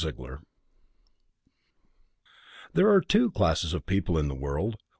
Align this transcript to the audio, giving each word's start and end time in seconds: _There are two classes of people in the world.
_There 2.73 2.89
are 2.89 3.01
two 3.01 3.29
classes 3.29 3.75
of 3.75 3.85
people 3.85 4.17
in 4.17 4.29
the 4.29 4.33
world. 4.33 4.77